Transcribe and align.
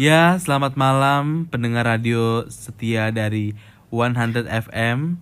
Ya, 0.00 0.40
selamat 0.40 0.80
malam 0.80 1.44
pendengar 1.52 1.84
radio 1.84 2.48
setia 2.48 3.12
dari 3.12 3.52
100 3.92 4.48
FM. 4.48 5.20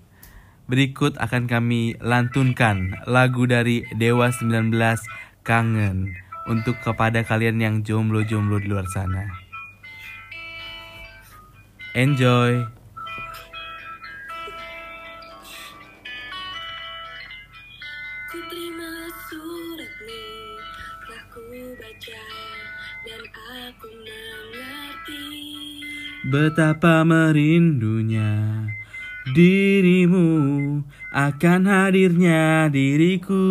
Berikut 0.71 1.19
akan 1.19 1.51
kami 1.51 1.99
lantunkan 1.99 2.95
lagu 3.11 3.51
dari 3.51 3.83
Dewa 3.99 4.31
19 4.31 4.71
Kangen 5.43 6.15
untuk 6.47 6.79
kepada 6.79 7.27
kalian 7.27 7.59
yang 7.59 7.77
jomblo-jomblo 7.83 8.63
di 8.63 8.71
luar 8.71 8.87
sana. 8.95 9.27
Enjoy. 11.99 12.78
Betapa 26.29 27.09
merindunya 27.09 28.69
dirimu 29.33 30.29
akan 31.09 31.61
hadirnya 31.65 32.69
diriku. 32.69 33.49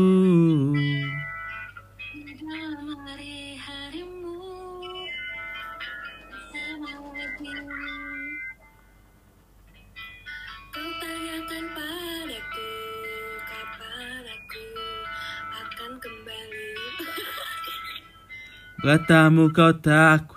Dalam. 7.42 7.66
Kau 10.70 10.90
tanyakan 11.02 11.66
padaku 11.74 12.70
kapan 13.50 14.22
aku 14.30 14.66
akan 15.66 15.92
kembali. 15.98 16.70
Katamu 18.86 19.50
kau 19.50 19.74
takut 19.74 20.37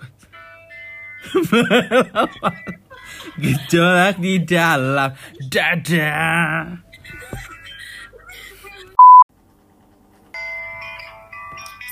gejolak 3.41 4.19
di 4.19 4.35
dalam 4.43 5.15
dada. 5.47 6.11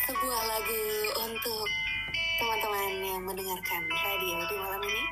Sebuah 0.08 0.42
lagu 0.44 0.84
untuk 1.24 1.68
teman-teman 2.40 2.92
yang 3.00 3.22
mendengarkan 3.24 3.84
radio 4.04 4.38
di 4.44 4.56
malam 4.60 4.82
ini. 4.84 5.04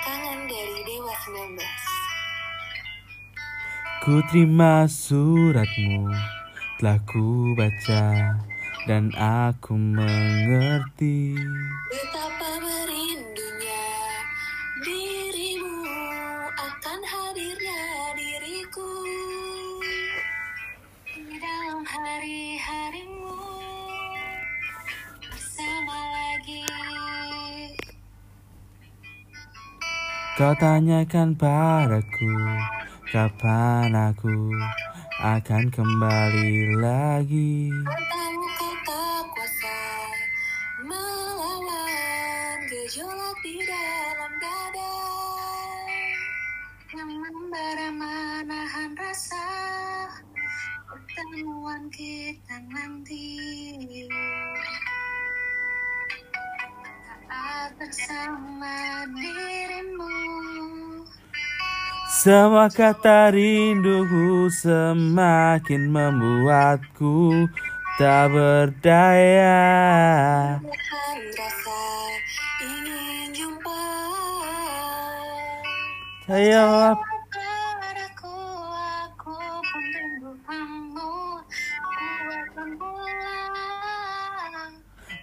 Kangen 0.00 0.40
dari 0.48 0.78
Dewa 0.86 1.14
19. 1.58 1.60
Ku 4.00 4.16
terima 4.32 4.88
suratmu, 4.88 6.08
telah 6.80 6.96
ku 7.04 7.52
baca 7.52 8.32
dan 8.88 9.12
aku 9.18 9.76
mengerti. 9.76 10.69
Kau 30.40 30.56
tanyakan 30.56 31.36
padaku 31.36 32.32
kapan 33.12 33.92
aku 33.92 34.48
akan 35.20 35.68
kembali 35.68 36.80
lagi. 36.80 37.68
Kau 38.56 38.72
tak 38.88 39.20
kuasa 39.36 39.80
melawan 40.88 42.56
gejolak 42.72 43.36
di 43.44 43.60
dalam 43.68 44.32
dada 44.40 44.96
yang 46.96 47.12
membara 47.20 47.88
menahan 47.92 48.96
rasa 48.96 49.44
pertemuan 50.88 51.84
kita 51.92 52.64
nanti 52.72 53.28
bersama 57.78 59.06
dirimu. 59.14 60.16
Semua 62.10 62.66
kata 62.68 63.30
rinduku 63.30 64.50
semakin 64.50 65.88
membuatku 65.88 67.46
tak 67.96 68.34
berdaya. 68.34 69.62
Rasa 70.60 71.80
ingin 72.60 73.32
jumpa. 73.32 73.82
Ayo. 76.30 76.98
Padaku, 77.80 78.36
aku 79.06 79.38
pun 79.40 79.84
rindu 79.94 80.32
kamu. 80.44 81.14
Ku 81.80 82.04
akan 82.28 82.68
pulang 82.76 84.74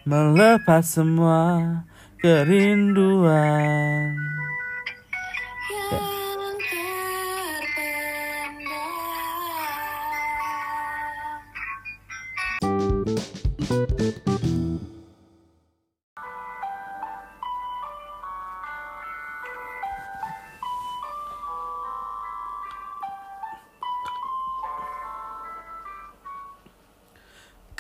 melepas 0.08 0.88
semua 0.88 1.84
kerinduan. 2.22 4.16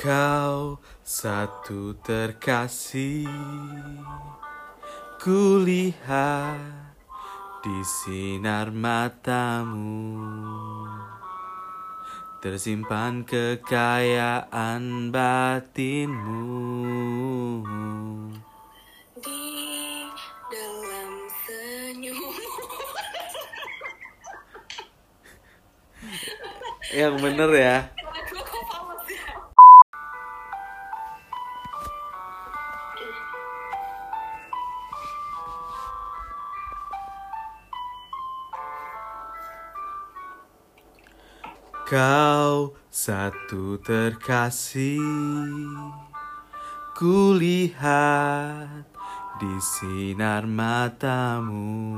Kau 0.07 0.79
satu 1.03 1.91
terkasih. 1.99 3.27
Kulihat 5.19 6.95
di 7.59 7.79
sinar 7.83 8.71
matamu. 8.71 10.15
Tersimpan 12.39 13.27
kekayaan 13.27 15.11
batinmu. 15.11 16.47
Di 19.19 19.43
dalam 20.47 21.11
senyum 21.43 22.31
Yang 26.95 27.15
bener 27.19 27.51
ya 27.51 28.06
Kau 41.87 42.75
satu 42.91 43.79
terkasih 43.79 44.99
Kulihat 46.99 48.83
di 49.39 49.55
sinar 49.63 50.43
matamu. 50.51 51.95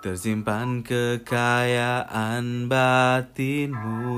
Tersimpan 0.00 0.80
kekayaan 0.80 2.72
batinmu 2.72 4.16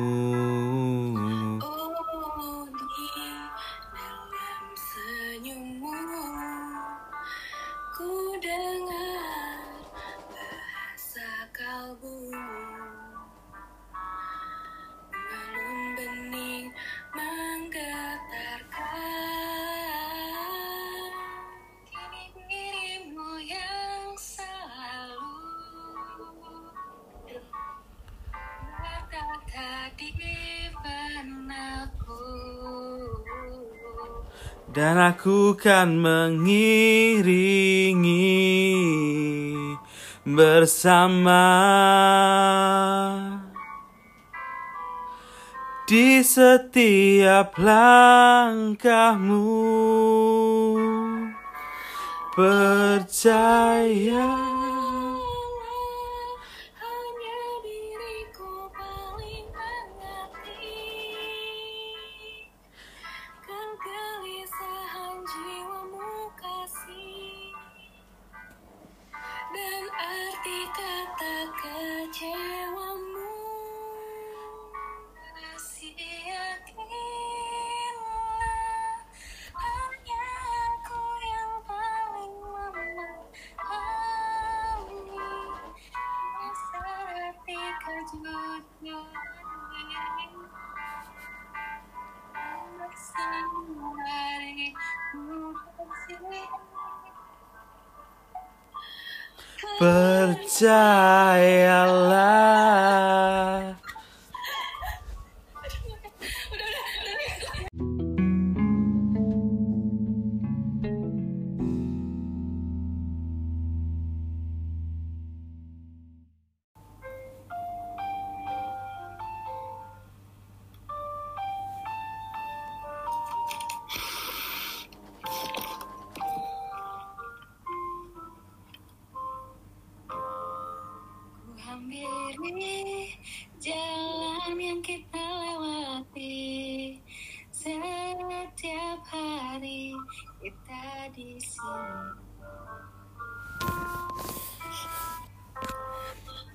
Dan 34.76 35.00
aku 35.00 35.56
kan 35.56 35.96
mengiringi 35.96 36.52
bersama. 40.28 41.48
Di 45.88 46.20
setiap 46.20 47.56
langkahmu 47.56 49.48
percaya 52.36 54.28
care 72.12 72.95
percayalah 99.76 100.36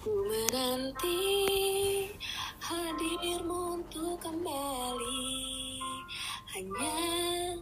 Ku 0.02 0.14
menanti 0.26 1.22
hadirmu 2.58 3.78
untuk 3.78 4.18
kembali 4.18 5.30
hanya 6.58 7.00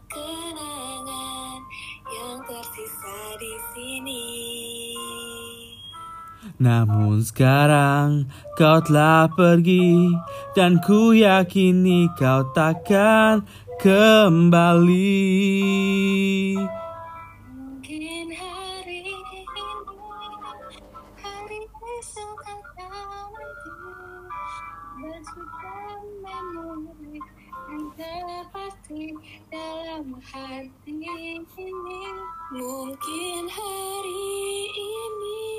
kenangan 0.08 1.60
yang 2.08 2.40
tersisa 2.48 3.20
di 3.38 3.54
sini. 3.76 4.28
Namun 6.60 7.24
sekarang 7.24 8.28
kau 8.60 8.84
telah 8.84 9.32
pergi 9.32 10.12
Dan 10.52 10.84
ku 10.84 11.16
yakini 11.16 12.12
kau 12.20 12.48
takkan 12.52 13.48
kembali 13.80 15.16
dalam 29.50 30.14
hati. 30.22 30.70
Ini 30.90 31.42
Mungkin 32.50 33.44
hari 33.50 34.34
ini, 34.74 35.54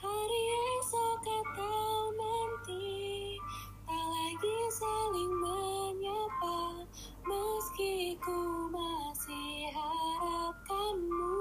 hari 0.00 0.42
esok 0.80 1.24
atau 1.24 2.12
nanti 2.16 3.36
Tak 3.84 4.04
lagi 4.08 4.56
saling 4.72 5.32
menyapa. 5.40 6.84
Meski 7.28 8.16
ku 8.20 8.72
masih 8.72 9.68
harapkanmu 9.72 11.36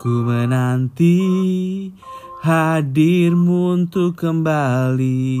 Ku 0.00 0.14
menanti 0.24 1.18
hadirmu 2.40 3.76
untuk 3.76 4.16
kembali. 4.16 5.36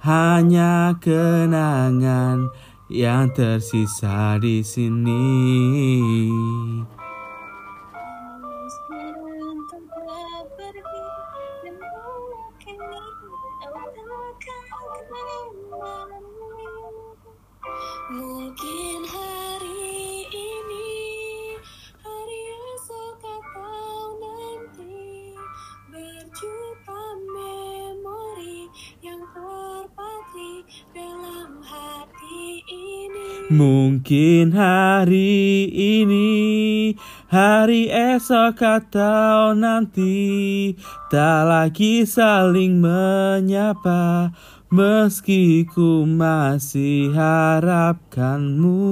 Hanya 0.00 0.96
kenangan 0.96 2.48
yang 2.88 3.28
tersisa 3.34 4.40
di 4.40 4.64
sini. 4.64 5.20
Sekarang 18.06 18.85
Mungkin 33.46 34.58
hari 34.58 35.70
ini, 35.70 36.90
hari 37.30 37.86
esok 37.86 38.58
atau 38.58 39.54
nanti 39.54 40.74
Tak 41.06 41.46
lagi 41.46 42.02
saling 42.02 42.82
menyapa 42.82 44.34
Meski 44.74 45.62
ku 45.62 46.02
masih 46.02 47.14
harapkanmu 47.14 48.82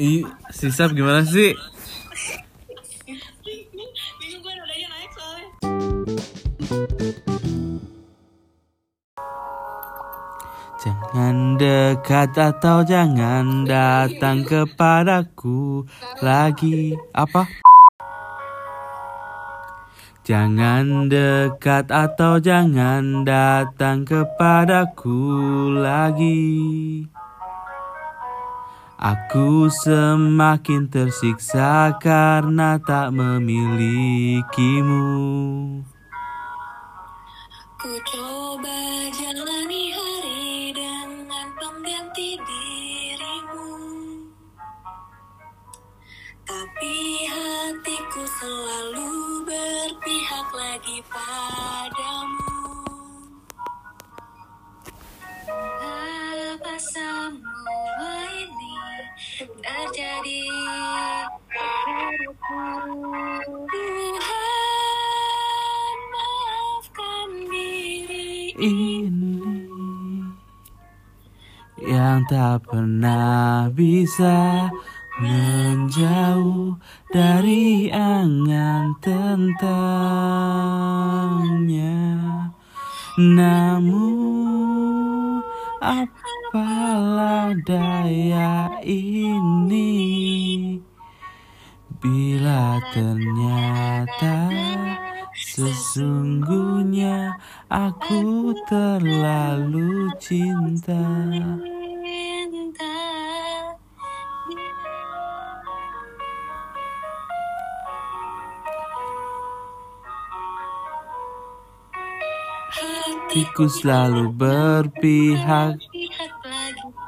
Ih, 0.00 0.24
sisap 0.48 0.96
gimana 0.96 1.20
sih? 1.28 1.52
Bingung 4.16 4.40
gue 4.40 4.54
naik 4.56 5.10
soalnya. 5.12 5.48
Jangan 10.80 11.60
dekat 11.60 12.32
atau 12.32 12.80
jangan 12.80 13.68
datang 13.68 14.40
kepadaku 14.48 15.84
lagi. 16.24 16.96
Apa? 17.12 17.44
Jangan 20.24 21.12
dekat 21.12 21.92
atau 21.92 22.40
jangan 22.40 23.28
datang 23.28 24.08
kepadaku 24.08 25.28
lagi. 25.76 27.04
Aku 29.00 29.72
semakin 29.72 30.92
tersiksa 30.92 31.96
karena 32.04 32.76
tak 32.84 33.16
memilikimu. 33.16 35.00
Ku 37.80 37.92
coba 38.12 39.08
jalani 39.16 39.88
hari 39.88 40.76
dengan 40.76 41.48
pengganti 41.56 42.36
dirimu 42.44 43.72
Tapi 46.44 46.96
hatiku 47.24 48.20
selalu 48.36 49.48
berpihak 49.48 50.48
lagi 50.52 51.00
padamu 51.08 52.39
ini 68.60 69.40
yang 71.80 72.20
tak 72.28 72.68
pernah 72.68 73.72
bisa 73.72 74.68
menjauh 75.20 76.76
dari 77.08 77.88
angan 77.88 78.96
tentangnya. 79.00 79.64
Namun 83.20 84.20
apalah 85.80 87.56
daya 87.64 88.80
ini 88.84 90.00
bila 92.00 92.80
ternyata 92.92 94.48
sesungguhnya 95.50 97.34
aku 97.66 98.54
terlalu 98.70 100.14
cinta. 100.22 101.02
Hatiku 112.70 113.66
selalu 113.70 114.30
berpihak 114.34 115.78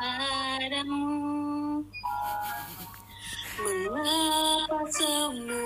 padamu 0.03 1.07
Mengapa 3.59 4.79
semua 4.91 5.62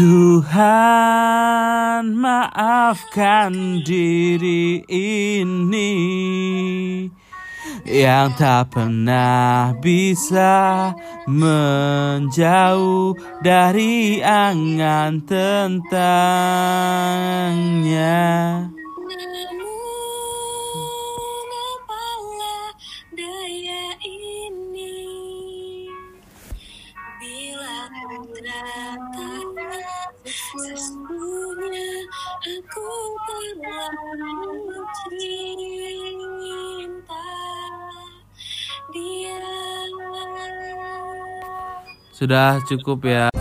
Tuhan 0.00 0.56
maafkan 2.16 3.84
diri 3.84 4.80
ini 4.88 5.92
yang 7.84 8.32
tak 8.32 8.72
pernah 8.72 9.76
bisa 9.76 10.96
menjauh 11.28 13.12
dari 13.44 14.24
angan 14.24 15.20
tentangnya. 15.28 16.00
Sesungguhnya 30.50 32.10
aku 32.42 32.90
terlalu 33.22 34.82
cinta 35.06 37.30
dia 38.90 39.38
Sudah 42.10 42.60
cukup 42.68 43.00
ya. 43.08 43.39